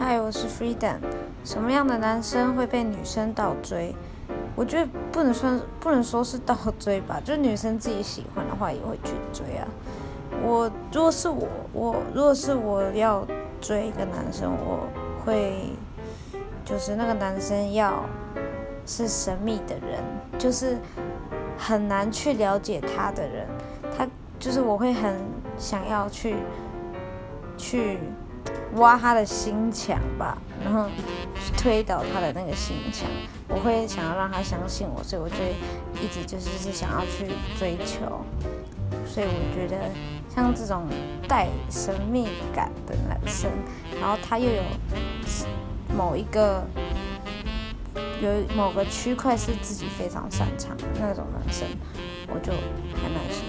[0.00, 0.98] 嗨，我是 Freedom。
[1.44, 3.92] 什么样的男生会被女生倒追？
[4.54, 9.66] 我觉得不能算，不能说是倒追吧， 就是女生自己喜欢的话也会去追啊。
[10.40, 13.26] 我如果是我，我如果是我要
[13.60, 14.86] 追一个男生，我
[15.24, 15.72] 会
[16.64, 18.04] 就是那个男生要
[18.86, 20.00] 是神秘的人，
[20.38, 20.78] 就是
[21.58, 23.48] 很难去了解他的人，
[23.98, 24.06] 他
[24.38, 25.16] 就是我会很
[25.58, 26.36] 想要去
[27.56, 27.98] 去。
[28.74, 30.88] 挖他的心墙吧，然后
[31.56, 33.08] 推倒他的那个心墙。
[33.48, 35.36] 我会想要让他相信我，所以我就
[36.02, 37.26] 一直就是是想要去
[37.58, 38.24] 追求。
[39.06, 39.76] 所以我觉得
[40.28, 40.86] 像这种
[41.26, 43.50] 带神秘感的男生，
[43.98, 44.62] 然后他又有
[45.96, 46.62] 某一个
[48.22, 51.66] 有某个区块是自己非常擅长的那种男生，
[52.28, 53.42] 我就还蛮喜。